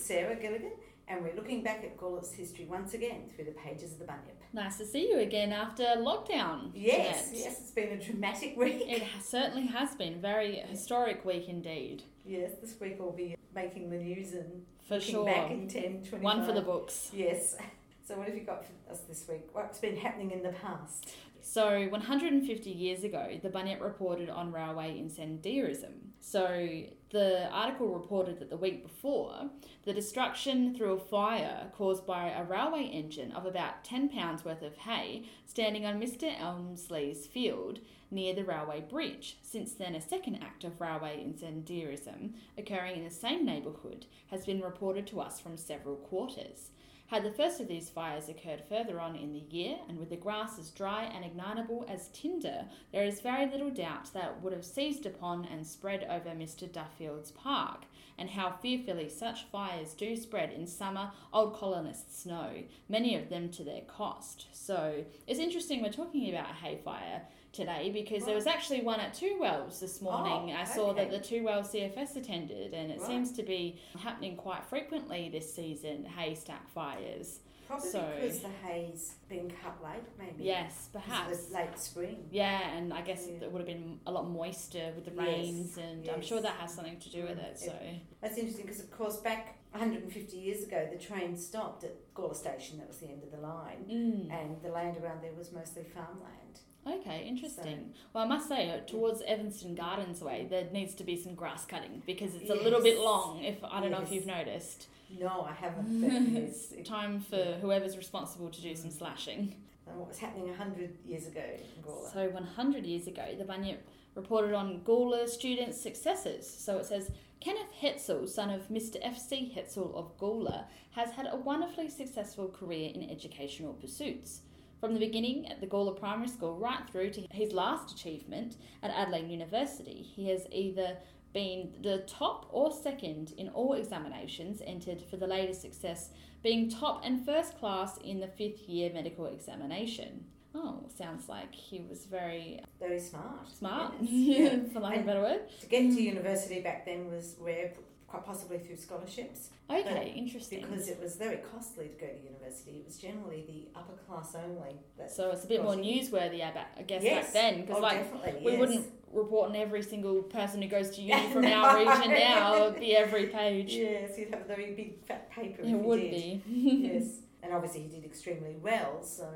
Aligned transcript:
is 0.00 0.06
Sarah 0.06 0.34
Gilligan, 0.36 0.72
and 1.08 1.22
we're 1.22 1.34
looking 1.34 1.62
back 1.62 1.84
at 1.84 1.96
Gawler's 1.96 2.32
history 2.32 2.64
once 2.64 2.94
again 2.94 3.28
through 3.34 3.44
the 3.46 3.50
pages 3.52 3.92
of 3.92 3.98
the 3.98 4.04
Bunyip. 4.04 4.36
Nice 4.52 4.78
to 4.78 4.86
see 4.86 5.08
you 5.08 5.18
again 5.18 5.52
after 5.52 5.82
lockdown. 5.98 6.70
Yes, 6.74 7.26
Jeanette. 7.30 7.44
yes, 7.44 7.60
it's 7.60 7.70
been 7.70 7.88
a 7.92 8.02
dramatic 8.02 8.56
week. 8.56 8.82
It 8.86 9.02
certainly 9.22 9.66
has 9.66 9.94
been. 9.94 10.14
A 10.14 10.18
very 10.18 10.56
historic 10.56 11.24
week 11.24 11.48
indeed. 11.48 12.02
Yes, 12.24 12.52
this 12.60 12.74
week 12.80 12.98
will 12.98 13.12
be 13.12 13.36
making 13.54 13.90
the 13.90 13.96
news 13.96 14.32
and 14.32 14.64
For 14.88 14.94
looking 14.94 15.10
sure. 15.12 15.26
back 15.26 15.50
in 15.50 15.68
10, 15.68 15.82
25. 16.04 16.22
One 16.22 16.44
for 16.44 16.52
the 16.52 16.62
books. 16.62 17.10
Yes. 17.12 17.56
So 18.06 18.16
what 18.18 18.26
have 18.26 18.34
you 18.36 18.42
got 18.42 18.64
for 18.64 18.92
us 18.92 18.98
this 19.08 19.24
week? 19.28 19.50
What's 19.52 19.78
been 19.78 19.94
happening 19.96 20.32
in 20.32 20.42
the 20.42 20.48
past? 20.48 21.10
So, 21.42 21.86
150 21.90 22.68
years 22.68 23.04
ago, 23.04 23.38
the 23.40 23.48
Bunyip 23.48 23.80
reported 23.80 24.28
on 24.28 24.50
railway 24.50 24.98
incendiarism. 24.98 25.92
So, 26.18 26.82
the 27.10 27.48
article 27.50 27.88
reported 27.88 28.38
that 28.38 28.50
the 28.50 28.56
week 28.56 28.82
before, 28.82 29.50
the 29.84 29.92
destruction 29.92 30.74
through 30.74 30.92
a 30.92 31.00
fire 31.00 31.70
caused 31.76 32.06
by 32.06 32.30
a 32.30 32.44
railway 32.44 32.84
engine 32.84 33.32
of 33.32 33.46
about 33.46 33.84
10 33.84 34.08
pounds 34.08 34.44
worth 34.44 34.62
of 34.62 34.76
hay 34.76 35.24
standing 35.44 35.84
on 35.84 36.00
Mr. 36.00 36.32
Elmsley's 36.40 37.26
field 37.26 37.80
near 38.12 38.32
the 38.32 38.44
railway 38.44 38.80
bridge. 38.80 39.38
Since 39.42 39.74
then, 39.74 39.94
a 39.94 40.00
second 40.00 40.36
act 40.42 40.62
of 40.62 40.80
railway 40.80 41.20
incendiarism 41.24 42.34
occurring 42.56 42.98
in 42.98 43.04
the 43.04 43.10
same 43.10 43.44
neighbourhood 43.44 44.06
has 44.28 44.46
been 44.46 44.60
reported 44.60 45.06
to 45.08 45.20
us 45.20 45.40
from 45.40 45.56
several 45.56 45.96
quarters. 45.96 46.70
Had 47.10 47.24
the 47.24 47.32
first 47.32 47.58
of 47.58 47.66
these 47.66 47.90
fires 47.90 48.28
occurred 48.28 48.62
further 48.68 49.00
on 49.00 49.16
in 49.16 49.32
the 49.32 49.42
year, 49.50 49.78
and 49.88 49.98
with 49.98 50.10
the 50.10 50.16
grass 50.16 50.60
as 50.60 50.70
dry 50.70 51.02
and 51.02 51.24
ignitable 51.24 51.90
as 51.90 52.06
tinder, 52.12 52.66
there 52.92 53.02
is 53.02 53.20
very 53.20 53.50
little 53.50 53.70
doubt 53.70 54.12
that 54.12 54.26
it 54.26 54.42
would 54.42 54.52
have 54.52 54.64
seized 54.64 55.06
upon 55.06 55.44
and 55.44 55.66
spread 55.66 56.04
over 56.04 56.30
Mr. 56.30 56.70
Duffield's 56.70 57.32
park. 57.32 57.86
And 58.16 58.30
how 58.30 58.52
fearfully 58.62 59.08
such 59.08 59.46
fires 59.50 59.94
do 59.94 60.14
spread 60.14 60.52
in 60.52 60.68
summer, 60.68 61.10
old 61.32 61.56
colonists 61.56 62.26
know, 62.26 62.62
many 62.88 63.16
of 63.16 63.28
them 63.28 63.48
to 63.50 63.64
their 63.64 63.80
cost. 63.80 64.46
So 64.52 65.04
it's 65.26 65.40
interesting 65.40 65.82
we're 65.82 65.90
talking 65.90 66.32
about 66.32 66.50
a 66.50 66.54
hay 66.54 66.78
fire 66.84 67.22
today 67.52 67.90
because 67.92 68.24
there 68.24 68.34
was 68.34 68.46
actually 68.46 68.82
one 68.82 69.00
at 69.00 69.14
Two 69.14 69.36
Wells 69.40 69.80
this 69.80 70.00
morning. 70.00 70.54
Oh, 70.54 70.60
I 70.60 70.64
saw 70.64 70.92
that 70.94 71.10
the 71.10 71.18
Two 71.18 71.42
Wells 71.44 71.70
CFS 71.72 72.16
attended, 72.16 72.72
and 72.74 72.90
it 72.90 72.98
Right. 73.00 73.06
seems 73.06 73.32
to 73.32 73.42
be 73.42 73.78
happening 73.98 74.36
quite 74.36 74.64
frequently 74.64 75.28
this 75.28 75.52
season 75.54 76.04
haystack 76.04 76.68
fires. 76.68 77.40
Probably 77.66 77.88
So- 77.90 78.12
because 78.16 78.40
the 78.40 78.48
hay's 78.48 79.14
been 79.28 79.48
cut 79.48 79.80
late, 79.80 80.02
maybe. 80.18 80.42
Yes, 80.42 80.88
perhaps. 80.92 81.26
It 81.26 81.30
was 81.30 81.52
late 81.52 81.78
spring. 81.78 82.26
Yeah, 82.28 82.68
and 82.76 82.92
I 82.92 83.00
guess 83.02 83.28
Yeah. 83.28 83.44
it 83.44 83.52
would 83.52 83.60
have 83.60 83.68
been 83.68 84.00
a 84.06 84.10
lot 84.10 84.28
moister 84.28 84.92
with 84.96 85.04
the 85.04 85.12
Yes, 85.12 85.18
rains, 85.24 85.78
and 85.78 86.08
I'm 86.08 86.20
sure 86.20 86.40
that 86.40 86.54
has 86.54 86.74
something 86.74 86.98
to 86.98 87.10
do 87.10 87.22
with 87.22 87.38
it. 87.38 87.58
So, 87.60 87.72
That's 88.20 88.36
interesting 88.38 88.66
because, 88.66 88.80
of 88.82 88.90
course, 88.90 89.18
back 89.18 89.58
150 89.72 90.36
years 90.38 90.64
ago, 90.64 90.88
the 90.90 90.98
train 90.98 91.36
stopped 91.36 91.84
at 91.84 92.12
Gawler 92.12 92.34
Station. 92.34 92.78
That 92.78 92.88
was 92.88 92.98
the 92.98 93.06
end 93.08 93.22
of 93.22 93.30
the 93.30 93.38
line. 93.38 93.84
mm. 93.88 94.32
And 94.32 94.60
the 94.62 94.70
land 94.70 94.96
around 94.96 95.22
there 95.22 95.32
was 95.34 95.52
mostly 95.52 95.84
farmland. 95.84 96.58
Okay, 96.86 97.24
interesting. 97.26 97.92
Well, 98.12 98.24
I 98.24 98.26
must 98.26 98.48
say, 98.48 98.70
uh, 98.70 98.78
towards 98.86 99.22
Evanston 99.22 99.74
Gardens 99.74 100.20
way, 100.20 100.46
there 100.48 100.66
needs 100.72 100.94
to 100.96 101.04
be 101.04 101.16
some 101.16 101.34
grass 101.34 101.64
cutting 101.64 102.02
because 102.06 102.34
it's 102.34 102.50
a 102.50 102.54
little 102.54 102.82
bit 102.82 102.98
long. 102.98 103.42
If 103.42 103.62
I 103.64 103.80
don't 103.80 103.90
know 103.90 104.02
if 104.02 104.12
you've 104.12 104.26
noticed, 104.26 104.88
No, 105.18 105.46
I 105.48 105.52
haven't. 105.52 106.36
It's 106.36 106.72
time 106.88 107.20
for 107.20 107.58
whoever's 107.60 107.96
responsible 107.96 108.48
to 108.50 108.60
do 108.60 108.74
some 108.76 108.90
slashing. 108.90 109.54
And 109.86 109.98
what 109.98 110.08
was 110.08 110.18
happening 110.18 110.48
100 110.48 110.98
years 111.04 111.26
ago 111.26 111.42
in 111.42 111.82
Gawler? 111.82 112.12
So, 112.12 112.28
100 112.28 112.86
years 112.86 113.08
ago, 113.08 113.24
the 113.36 113.44
Bunyip 113.44 113.78
reported 114.14 114.54
on 114.54 114.80
Gawler 114.80 115.28
students' 115.28 115.80
successes. 115.80 116.48
So 116.48 116.78
it 116.78 116.86
says 116.86 117.10
Kenneth 117.40 117.72
Hetzel, 117.80 118.28
son 118.28 118.50
of 118.50 118.68
Mr. 118.68 118.96
F.C. 119.02 119.52
Hetzel 119.56 119.94
of 119.94 120.16
Gawler, 120.18 120.64
has 120.92 121.12
had 121.12 121.26
a 121.30 121.36
wonderfully 121.36 121.88
successful 121.88 122.48
career 122.48 122.90
in 122.94 123.08
educational 123.10 123.72
pursuits. 123.74 124.42
From 124.80 124.94
the 124.94 125.00
beginning 125.00 125.46
at 125.48 125.60
the 125.60 125.66
Gawler 125.66 125.98
Primary 125.98 126.28
School 126.28 126.56
right 126.56 126.88
through 126.90 127.10
to 127.10 127.26
his 127.30 127.52
last 127.52 127.92
achievement 127.92 128.56
at 128.82 128.90
Adelaide 128.90 129.28
University, 129.30 130.02
he 130.02 130.30
has 130.30 130.46
either 130.50 130.96
been 131.34 131.74
the 131.82 131.98
top 132.06 132.46
or 132.50 132.72
second 132.72 133.34
in 133.36 133.50
all 133.50 133.74
examinations 133.74 134.62
entered 134.66 135.02
for 135.02 135.16
the 135.16 135.26
latest 135.26 135.60
success 135.60 136.10
being 136.42 136.70
top 136.70 137.02
and 137.04 137.24
first 137.26 137.58
class 137.58 137.98
in 137.98 138.20
the 138.20 138.26
fifth 138.26 138.68
year 138.68 138.90
medical 138.92 139.26
examination. 139.26 140.24
Oh, 140.54 140.84
sounds 140.96 141.28
like 141.28 141.54
he 141.54 141.80
was 141.88 142.06
very 142.06 142.60
Very 142.80 142.98
smart. 142.98 143.48
smart, 143.56 143.94
Yes. 144.00 144.60
for 144.72 144.80
lack 144.80 144.96
of 144.96 145.02
a 145.02 145.06
better 145.06 145.20
word. 145.20 145.42
To 145.60 145.66
get 145.66 145.82
to 145.82 145.88
hmm. 145.92 145.98
university 145.98 146.60
back 146.60 146.86
then 146.86 147.08
was 147.08 147.36
rare, 147.38 147.74
quite 148.10 148.24
possibly 148.24 148.58
through 148.58 148.76
scholarships, 148.76 149.50
Okay, 149.70 150.12
interesting. 150.16 150.62
because 150.68 150.88
it 150.88 151.00
was 151.00 151.14
very 151.14 151.38
costly 151.54 151.88
to 151.88 151.94
go 151.94 152.06
to 152.08 152.18
university. 152.24 152.78
It 152.78 152.84
was 152.86 152.98
generally 152.98 153.44
the 153.46 153.78
upper 153.78 153.92
class 154.06 154.34
only. 154.34 154.76
That 154.98 155.12
so 155.12 155.30
it's 155.30 155.44
a 155.44 155.46
bit 155.46 155.62
more 155.62 155.74
newsworthy, 155.76 156.42
I, 156.42 156.82
guess, 156.82 157.04
yes. 157.04 157.26
back 157.26 157.32
then. 157.32 157.60
Because, 157.60 157.76
oh, 157.76 157.80
like, 157.80 158.44
we 158.44 158.50
yes. 158.52 158.58
wouldn't 158.60 158.86
report 159.12 159.50
on 159.50 159.56
every 159.56 159.82
single 159.82 160.22
person 160.22 160.60
who 160.60 160.68
goes 160.68 160.90
to 160.96 161.02
uni 161.02 161.28
from 161.32 161.42
No. 161.42 161.52
our 161.62 161.78
region 161.78 162.10
now. 162.10 162.54
It 162.54 162.72
would 162.72 162.80
be 162.80 162.96
every 162.96 163.26
page. 163.26 163.72
Yes, 163.74 164.18
you'd 164.18 164.30
have 164.30 164.42
a 164.42 164.44
very 164.44 164.72
big 164.72 165.04
fat 165.04 165.30
paper. 165.30 165.62
it 165.62 165.74
would 165.74 166.00
be. 166.00 166.42
yes, 166.48 167.20
and 167.44 167.54
obviously 167.54 167.82
he 167.82 167.88
did 167.88 168.04
extremely 168.04 168.56
well. 168.60 169.04
So, 169.04 169.28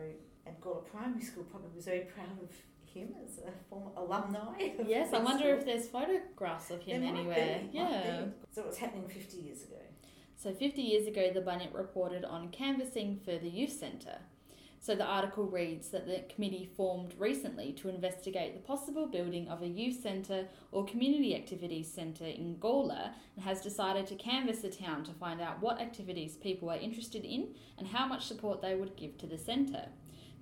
and 0.46 0.60
Gawler 0.60 0.84
Primary 0.84 1.22
School 1.22 1.44
probably 1.44 1.70
was 1.76 1.84
very 1.84 2.00
proud 2.00 2.42
of 2.42 2.50
him 2.94 3.14
as 3.24 3.38
a 3.38 3.52
former 3.68 3.90
alumni. 3.96 4.72
of 4.78 4.88
yes, 4.88 5.12
I 5.12 5.18
wonder 5.18 5.44
school. 5.44 5.58
if 5.58 5.64
there's 5.66 5.88
photographs 5.88 6.70
of 6.70 6.82
him 6.82 7.02
anywhere. 7.02 7.60
be, 7.70 7.78
yeah. 7.78 8.24
So 8.52 8.62
it 8.62 8.66
was 8.68 8.78
happening 8.78 9.08
50 9.08 9.38
years 9.38 9.62
ago. 9.64 9.76
So, 10.36 10.52
50 10.52 10.82
years 10.82 11.06
ago, 11.06 11.30
the 11.32 11.40
Bunyip 11.40 11.72
reported 11.72 12.22
on 12.22 12.50
canvassing 12.50 13.18
for 13.24 13.38
the 13.38 13.48
youth 13.48 13.72
centre. 13.72 14.18
So, 14.78 14.94
the 14.94 15.06
article 15.06 15.44
reads 15.44 15.88
that 15.88 16.06
the 16.06 16.24
committee 16.28 16.68
formed 16.76 17.14
recently 17.18 17.72
to 17.72 17.88
investigate 17.88 18.52
the 18.52 18.60
possible 18.60 19.06
building 19.06 19.48
of 19.48 19.62
a 19.62 19.66
youth 19.66 20.02
centre 20.02 20.48
or 20.70 20.84
community 20.84 21.34
activities 21.34 21.90
centre 21.90 22.26
in 22.26 22.56
Gawler 22.56 23.14
and 23.36 23.44
has 23.46 23.62
decided 23.62 24.06
to 24.08 24.16
canvass 24.16 24.58
the 24.58 24.68
town 24.68 25.02
to 25.04 25.12
find 25.12 25.40
out 25.40 25.62
what 25.62 25.80
activities 25.80 26.36
people 26.36 26.68
are 26.68 26.76
interested 26.76 27.24
in 27.24 27.54
and 27.78 27.86
how 27.86 28.06
much 28.06 28.26
support 28.26 28.60
they 28.60 28.74
would 28.74 28.96
give 28.96 29.16
to 29.18 29.26
the 29.26 29.38
centre. 29.38 29.86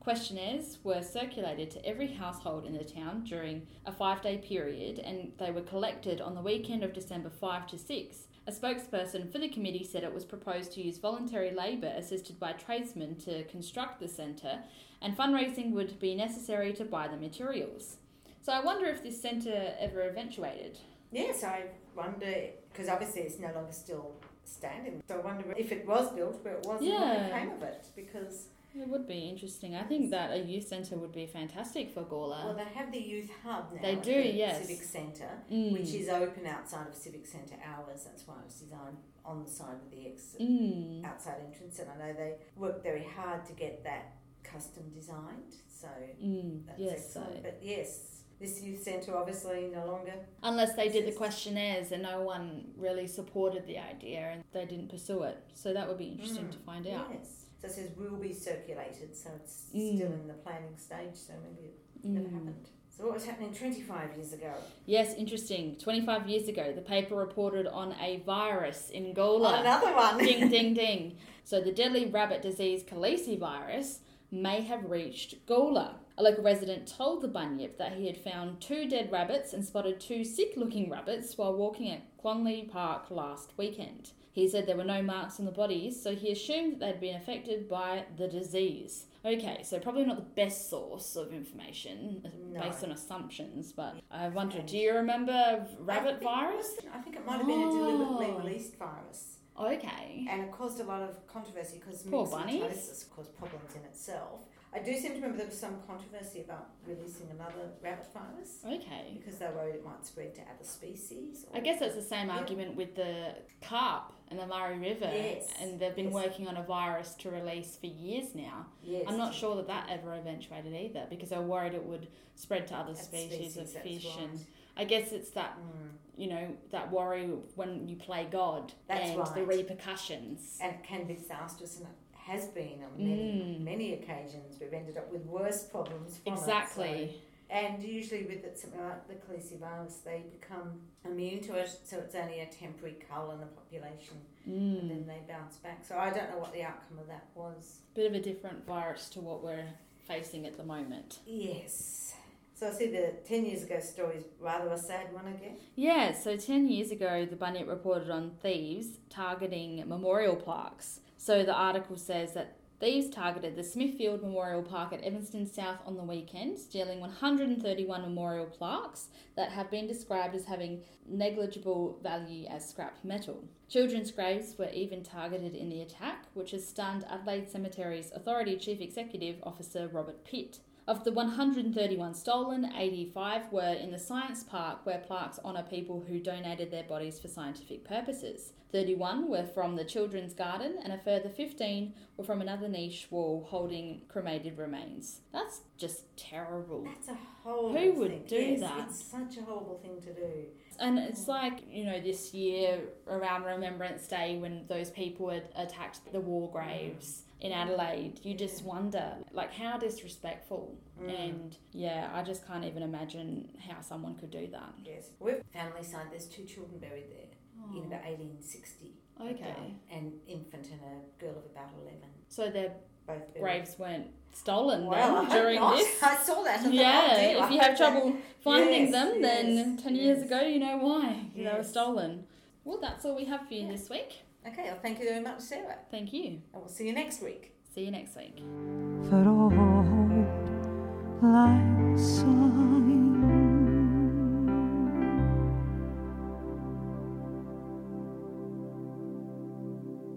Questionnaires 0.06 0.78
were 0.82 1.00
circulated 1.00 1.70
to 1.70 1.86
every 1.86 2.08
household 2.08 2.66
in 2.66 2.72
the 2.76 2.82
town 2.82 3.22
during 3.22 3.64
a 3.86 3.92
five 3.92 4.20
day 4.20 4.36
period 4.36 4.98
and 4.98 5.30
they 5.38 5.52
were 5.52 5.60
collected 5.60 6.20
on 6.20 6.34
the 6.34 6.40
weekend 6.40 6.82
of 6.82 6.92
December 6.92 7.30
5 7.30 7.68
to 7.68 7.78
6. 7.78 8.16
A 8.48 8.50
spokesperson 8.50 9.30
for 9.30 9.38
the 9.38 9.48
committee 9.48 9.84
said 9.84 10.02
it 10.02 10.12
was 10.12 10.24
proposed 10.24 10.72
to 10.72 10.82
use 10.82 10.98
voluntary 10.98 11.52
labour 11.52 11.92
assisted 11.96 12.40
by 12.40 12.50
tradesmen 12.50 13.14
to 13.20 13.44
construct 13.44 14.00
the 14.00 14.08
centre 14.08 14.58
and 15.00 15.16
fundraising 15.16 15.70
would 15.70 16.00
be 16.00 16.16
necessary 16.16 16.72
to 16.72 16.84
buy 16.84 17.06
the 17.06 17.16
materials. 17.16 17.98
So 18.40 18.52
I 18.52 18.58
wonder 18.60 18.86
if 18.86 19.04
this 19.04 19.22
centre 19.22 19.72
ever 19.78 20.02
eventuated. 20.08 20.80
Yes, 21.12 21.44
I 21.44 21.66
wonder, 21.94 22.46
because 22.72 22.88
obviously 22.88 23.20
it's 23.20 23.38
no 23.38 23.52
longer 23.54 23.70
still 23.72 24.10
standing. 24.42 25.00
So 25.06 25.14
I 25.14 25.20
wonder 25.20 25.44
if 25.56 25.70
it 25.70 25.86
was 25.86 26.12
built, 26.12 26.42
where 26.44 26.54
it 26.54 26.66
was, 26.66 26.80
and 26.80 26.90
what 26.90 27.06
Yeah. 27.06 27.26
became 27.28 27.50
of 27.52 27.62
it. 27.62 27.86
Because, 27.94 28.48
It 28.74 28.88
would 28.88 29.06
be 29.06 29.28
interesting. 29.28 29.74
I 29.74 29.82
think 29.84 30.10
that 30.10 30.30
a 30.32 30.38
youth 30.38 30.66
centre 30.66 30.96
would 30.96 31.12
be 31.12 31.26
fantastic 31.26 31.92
for 31.92 32.02
Gawler. 32.04 32.44
well, 32.46 32.54
they 32.54 32.64
have 32.74 32.90
the 32.90 32.98
youth 33.00 33.30
hub 33.44 33.72
now. 33.74 33.82
They 33.82 33.92
at 33.96 34.02
do, 34.02 34.14
the 34.22 34.32
yes. 34.32 34.62
Civic 34.66 34.82
Centre, 34.82 35.42
Mm. 35.50 35.72
which 35.72 35.92
is 35.94 36.08
open 36.08 36.46
outside 36.46 36.88
of 36.88 36.94
Civic 36.94 37.26
Centre 37.26 37.56
hours. 37.64 38.04
That's 38.04 38.26
why 38.26 38.36
it 38.40 38.46
was 38.46 38.54
designed 38.60 38.96
on 39.24 39.44
the 39.44 39.50
side 39.50 39.76
of 39.84 39.90
the 39.90 40.06
exit. 40.06 40.40
Mm. 40.40 41.04
outside 41.04 41.36
entrance, 41.46 41.78
and 41.80 41.90
I 41.90 41.96
know 41.98 42.12
they 42.14 42.36
worked 42.56 42.82
very 42.82 43.04
hard 43.04 43.44
to 43.46 43.52
get 43.52 43.84
that 43.84 44.16
custom 44.42 44.84
designed. 44.94 45.54
So 45.68 45.88
Mm. 46.22 46.66
that's 46.66 46.80
Yes, 46.80 47.12
so. 47.12 47.22
But 47.42 47.58
yes, 47.62 48.22
this 48.40 48.62
youth 48.62 48.82
centre 48.82 49.14
obviously 49.16 49.68
no 49.68 49.86
longer. 49.86 50.14
Unless 50.42 50.74
they 50.76 50.88
did 50.88 51.06
the 51.06 51.12
questionnaires 51.12 51.92
and 51.92 52.02
no 52.02 52.22
one 52.22 52.72
really 52.76 53.06
supported 53.06 53.66
the 53.66 53.78
idea 53.78 54.30
and 54.32 54.44
they 54.52 54.64
didn't 54.64 54.88
pursue 54.88 55.22
it. 55.24 55.36
So 55.54 55.72
that 55.74 55.86
would 55.88 55.98
be 55.98 56.06
interesting 56.06 56.46
Mm, 56.46 56.52
to 56.52 56.58
find 56.58 56.86
out. 56.86 57.08
Yes. 57.12 57.46
So 57.62 57.68
it 57.68 57.74
says 57.74 57.90
will 57.96 58.16
be 58.16 58.32
circulated, 58.32 59.14
so 59.14 59.30
it's 59.36 59.66
Mm. 59.72 59.94
still 59.96 60.12
in 60.12 60.26
the 60.26 60.34
planning 60.34 60.76
stage. 60.76 61.14
So 61.14 61.34
maybe 61.44 61.68
it 61.94 62.04
never 62.04 62.26
Mm. 62.26 62.32
happened. 62.32 62.68
So 62.90 63.04
what 63.04 63.14
was 63.14 63.24
happening 63.24 63.54
25 63.54 64.16
years 64.16 64.32
ago? 64.32 64.52
Yes, 64.84 65.14
interesting. 65.14 65.76
25 65.76 66.28
years 66.28 66.48
ago, 66.48 66.72
the 66.72 66.82
paper 66.82 67.14
reported 67.14 67.68
on 67.68 67.92
a 68.00 68.16
virus 68.26 68.90
in 68.90 69.14
Gawler. 69.14 69.60
Another 69.60 69.94
one. 69.94 70.18
ding, 70.18 70.48
ding, 70.48 70.74
ding. 70.82 71.16
So 71.44 71.60
the 71.60 71.70
deadly 71.72 72.06
rabbit 72.06 72.42
disease 72.42 72.82
calicivirus 72.82 74.00
may 74.32 74.62
have 74.62 74.90
reached 74.90 75.46
Gawler. 75.46 75.94
A 76.18 76.22
local 76.22 76.42
resident 76.44 76.86
told 76.88 77.22
the 77.22 77.28
Bunyip 77.28 77.76
that 77.78 77.92
he 77.94 78.06
had 78.08 78.18
found 78.18 78.60
two 78.60 78.88
dead 78.88 79.10
rabbits 79.12 79.52
and 79.52 79.64
spotted 79.64 80.00
two 80.00 80.24
sick 80.24 80.54
looking 80.56 80.90
rabbits 80.90 81.38
while 81.38 81.54
walking 81.54 81.90
at 81.90 82.02
Clonlea 82.18 82.68
Park 82.68 83.10
last 83.10 83.52
weekend. 83.56 84.10
He 84.32 84.48
said 84.48 84.66
there 84.66 84.76
were 84.78 84.84
no 84.84 85.02
marks 85.02 85.38
on 85.38 85.44
the 85.44 85.52
bodies, 85.52 86.02
so 86.02 86.14
he 86.14 86.32
assumed 86.32 86.80
that 86.80 86.94
they'd 86.94 87.00
been 87.00 87.16
affected 87.16 87.68
by 87.68 88.04
the 88.16 88.26
disease. 88.28 89.04
Okay, 89.24 89.60
so 89.62 89.78
probably 89.78 90.04
not 90.06 90.16
the 90.16 90.22
best 90.22 90.70
source 90.70 91.16
of 91.16 91.32
information 91.32 92.26
No. 92.50 92.60
based 92.62 92.82
on 92.82 92.90
assumptions, 92.92 93.72
but 93.72 93.96
I 94.10 94.28
wonder, 94.30 94.62
do 94.62 94.76
you 94.78 94.94
remember 94.94 95.32
I 95.32 95.66
rabbit 95.80 96.18
think 96.18 96.22
virus? 96.22 96.76
I 96.92 96.98
think 97.02 97.16
it 97.16 97.26
might 97.26 97.36
have 97.38 97.46
been 97.46 97.60
a 97.62 97.70
deliberately 97.70 98.26
Oh. 98.30 98.38
released 98.38 98.76
virus. 98.76 99.38
Okay. 99.60 100.26
and 100.30 100.40
it 100.40 100.50
caused 100.50 100.80
a 100.80 100.84
lot 100.84 101.02
of 101.02 101.26
controversy 101.26 101.78
because 101.78 102.02
myxomatosis 102.04 103.10
caused 103.10 103.36
problems 103.36 103.74
in 103.76 103.82
itself. 103.84 104.40
I 104.74 104.78
do 104.78 104.92
seem 104.94 105.10
to 105.10 105.14
remember 105.16 105.36
there 105.36 105.46
was 105.46 105.58
some 105.58 105.76
controversy 105.86 106.40
about 106.40 106.70
releasing 106.86 107.28
another 107.30 107.70
rabbit 107.82 108.06
virus 108.14 108.60
Okay. 108.64 109.18
because 109.18 109.38
they 109.38 109.46
worried 109.46 109.74
it 109.74 109.84
might 109.84 110.06
spread 110.06 110.34
to 110.36 110.40
other 110.42 110.64
species. 110.64 111.44
I 111.52 111.60
guess 111.60 111.80
that's 111.80 111.94
the 111.94 112.00
same 112.02 112.28
Yeah. 112.28 112.38
argument 112.38 112.74
with 112.76 112.94
the 112.94 113.34
carp 113.60 114.12
and 114.28 114.38
the 114.40 114.46
Murray 114.46 114.78
River. 114.78 115.10
Yes. 115.12 115.52
And 115.60 115.78
they've 115.78 115.94
been 115.94 116.06
Yes. 116.06 116.14
working 116.14 116.48
on 116.48 116.56
a 116.56 116.62
virus 116.62 117.14
to 117.16 117.30
release 117.30 117.76
for 117.76 117.86
years 117.86 118.34
now. 118.34 118.66
Yes, 118.82 119.04
I'm 119.06 119.18
not 119.18 119.34
sure 119.34 119.56
that 119.56 119.66
that 119.66 119.90
ever 119.90 120.14
eventuated 120.14 120.74
either 120.74 121.06
because 121.10 121.28
they're 121.28 121.42
worried 121.42 121.74
it 121.74 121.84
would 121.84 122.08
spread 122.34 122.66
to 122.68 122.74
other 122.74 122.94
That 122.94 123.04
species, 123.04 123.58
of 123.58 123.70
fish. 123.70 124.06
right. 124.16 124.24
And 124.30 124.46
I 124.74 124.84
guess 124.86 125.12
it's 125.12 125.30
that, 125.32 125.58
Mm. 125.58 125.90
you 126.16 126.28
know, 126.28 126.56
that 126.70 126.90
worry 126.90 127.26
when 127.56 127.86
you 127.88 127.96
play 127.96 128.24
God 128.24 128.72
That's 128.86 129.10
and 129.10 129.26
the 129.36 129.44
repercussions. 129.44 130.58
and 130.62 130.74
it 130.76 130.82
can 130.82 131.04
be 131.06 131.12
disastrous, 131.14 131.78
and 131.78 131.88
it 131.88 132.01
has 132.26 132.46
been 132.48 132.82
on 132.84 132.96
many, 132.96 133.56
Mm. 133.58 133.60
many 133.60 133.92
occasions. 133.94 134.58
We've 134.60 134.72
ended 134.72 134.96
up 134.96 135.10
with 135.12 135.24
worse 135.26 135.64
problems 135.64 136.18
from 136.18 136.34
it, 136.34 136.36
so- 136.36 136.42
Exactly. 136.44 137.22
And 137.50 137.82
usually 137.82 138.24
with 138.24 138.44
it, 138.44 138.56
something 138.58 138.80
like 138.80 139.06
the 139.08 139.14
calicivirus, 139.14 140.02
they 140.04 140.22
become 140.32 140.80
immune 141.04 141.40
to 141.42 141.56
it, 141.56 141.68
so 141.84 141.98
it's 141.98 142.14
only 142.14 142.40
a 142.40 142.46
temporary 142.46 142.94
cull 142.94 143.30
in 143.32 143.40
the 143.40 143.46
population, 143.46 144.16
and 144.46 144.54
Mm. 144.82 144.88
then 144.88 145.06
they 145.06 145.20
bounce 145.28 145.58
back. 145.58 145.84
So 145.84 145.98
I 145.98 146.10
don't 146.10 146.30
know 146.30 146.38
what 146.38 146.52
the 146.54 146.62
outcome 146.62 146.98
of 147.00 147.06
that 147.08 147.26
was. 147.34 147.80
Bit 147.94 148.06
of 148.06 148.14
a 148.14 148.20
different 148.20 148.64
virus 148.64 149.10
to 149.10 149.20
what 149.20 149.42
we're 149.42 149.68
facing 150.00 150.46
at 150.46 150.56
the 150.56 150.64
moment. 150.64 151.18
Yes. 151.26 152.14
So 152.54 152.68
I 152.68 152.70
see 152.72 152.86
the 152.86 153.12
10 153.24 153.44
years 153.44 153.64
ago 153.64 153.80
story 153.80 154.16
is 154.18 154.24
rather 154.40 154.70
a 154.70 154.78
sad 154.78 155.12
one 155.12 155.26
again. 155.26 155.56
Yeah, 155.74 156.12
so 156.12 156.36
10 156.36 156.68
years 156.68 156.90
ago, 156.92 157.26
the 157.26 157.36
Bunyip 157.36 157.66
reported 157.68 158.08
on 158.08 158.30
thieves 158.40 158.98
targeting 159.10 159.86
memorial 159.88 160.36
plaques. 160.36 161.00
So 161.24 161.44
the 161.44 161.54
article 161.54 161.96
says 161.96 162.32
that 162.32 162.56
thieves 162.80 163.08
targeted 163.08 163.54
the 163.54 163.62
Smithfield 163.62 164.22
Memorial 164.22 164.60
Park 164.60 164.92
at 164.92 165.04
Evanston 165.04 165.46
South 165.46 165.78
on 165.86 165.96
the 165.96 166.02
weekend, 166.02 166.58
stealing 166.58 166.98
131 166.98 168.02
memorial 168.02 168.46
plaques 168.46 169.06
that 169.36 169.52
have 169.52 169.70
been 169.70 169.86
described 169.86 170.34
as 170.34 170.46
having 170.46 170.82
negligible 171.06 172.00
value 172.02 172.48
as 172.48 172.68
scrap 172.68 172.96
metal. 173.04 173.44
Children's 173.68 174.10
graves 174.10 174.58
were 174.58 174.70
even 174.70 175.04
targeted 175.04 175.54
in 175.54 175.68
the 175.68 175.82
attack, 175.82 176.26
which 176.34 176.50
has 176.50 176.66
stunned 176.66 177.04
Adelaide 177.08 177.48
Cemeteries 177.48 178.10
Authority 178.12 178.56
Chief 178.56 178.80
Executive 178.80 179.36
Officer 179.44 179.86
Robert 179.86 180.24
Pitt. 180.24 180.58
Of 180.88 181.04
the 181.04 181.12
131 181.12 182.14
stolen, 182.14 182.72
85 182.76 183.52
were 183.52 183.72
in 183.72 183.92
the 183.92 183.98
science 184.00 184.42
park 184.42 184.84
where 184.84 184.98
plaques 184.98 185.38
honour 185.44 185.62
people 185.62 186.04
who 186.08 186.18
donated 186.18 186.72
their 186.72 186.82
bodies 186.82 187.20
for 187.20 187.28
scientific 187.28 187.84
purposes. 187.84 188.52
31 188.72 189.28
were 189.28 189.44
from 189.44 189.76
the 189.76 189.84
children's 189.84 190.34
garden, 190.34 190.78
and 190.82 190.92
a 190.92 190.98
further 190.98 191.28
15 191.28 191.94
were 192.16 192.24
from 192.24 192.40
another 192.40 192.68
niche 192.68 193.06
wall 193.10 193.46
holding 193.48 194.02
cremated 194.08 194.58
remains. 194.58 195.20
That's 195.32 195.60
just 195.78 196.16
terrible. 196.16 196.82
That's 196.82 197.08
a 197.08 197.18
horrible 197.44 197.74
thing. 197.74 197.92
Who 197.92 198.00
would 198.00 198.10
thing. 198.10 198.24
do 198.26 198.36
yes, 198.36 198.60
that? 198.60 198.86
It's 198.88 199.04
such 199.04 199.36
a 199.36 199.42
horrible 199.42 199.78
thing 199.78 200.00
to 200.00 200.12
do. 200.12 200.46
And 200.80 200.98
it's 200.98 201.28
like, 201.28 201.60
you 201.70 201.84
know, 201.84 202.00
this 202.00 202.34
year 202.34 202.80
around 203.06 203.44
Remembrance 203.44 204.08
Day 204.08 204.36
when 204.38 204.64
those 204.66 204.90
people 204.90 205.30
had 205.30 205.48
attacked 205.54 206.00
the 206.10 206.20
war 206.20 206.50
graves 206.50 207.22
in 207.42 207.50
Adelaide, 207.52 208.20
you 208.22 208.34
just 208.34 208.64
wonder, 208.64 209.14
like, 209.32 209.52
how 209.52 209.76
disrespectful. 209.76 210.78
Mm. 211.02 211.20
And 211.28 211.56
yeah, 211.72 212.08
I 212.14 212.22
just 212.22 212.46
can't 212.46 212.64
even 212.64 212.82
imagine 212.84 213.50
how 213.68 213.80
someone 213.80 214.14
could 214.14 214.30
do 214.30 214.46
that. 214.52 214.72
Yes. 214.84 215.10
We've 215.18 215.42
family 215.52 215.82
side, 215.82 216.06
there's 216.10 216.26
two 216.26 216.44
children 216.44 216.78
buried 216.78 217.10
there 217.10 217.30
in 217.76 217.84
about 217.86 218.04
1860. 218.04 218.92
Oh, 219.20 219.26
Okay. 219.28 219.74
An 219.90 220.12
infant 220.26 220.68
and 220.72 220.80
a 220.80 221.20
girl 221.20 221.30
of 221.38 221.44
about 221.52 221.70
11. 221.82 221.98
So 222.28 222.48
their 222.50 222.72
Both 223.06 223.34
graves 223.38 223.76
weren't 223.78 224.06
stolen 224.32 224.86
Well, 224.86 225.22
then 225.26 225.30
during 225.42 225.56
not. 225.60 225.76
this? 225.76 226.02
I 226.02 226.16
saw 226.16 226.42
that. 226.44 226.60
thought, 226.62 226.72
Yeah, 226.72 227.36
oh 227.38 227.44
if 227.44 227.50
you 227.52 227.58
have 227.60 227.76
trouble 227.76 228.16
finding 228.40 228.84
Yes, 228.84 228.92
them, 228.92 229.20
then 229.22 229.56
yes, 229.74 229.82
10 229.82 229.96
years 229.96 230.22
ago, 230.22 230.40
you 230.42 230.58
know 230.60 230.76
why. 230.78 231.26
They 231.36 231.44
were 231.44 231.62
stolen. 231.64 232.24
Well, 232.64 232.78
that's 232.80 233.04
all 233.04 233.16
we 233.16 233.24
have 233.26 233.46
for 233.48 233.54
you 233.54 233.66
this 233.68 233.90
week. 233.90 234.22
That- 234.44 234.52
Okay, 234.52 234.64
well, 234.64 234.78
thank 234.82 234.98
you 234.98 235.04
very 235.06 235.20
much, 235.20 235.40
Sarah. 235.40 235.78
Thank 235.90 236.12
you. 236.12 236.24
And 236.24 236.42
we'll 236.54 236.68
see 236.68 236.86
you 236.86 236.92
next 236.92 237.22
week. 237.22 237.54
See 237.74 237.84
you 237.84 237.90
next 237.90 238.16
week. 238.16 238.42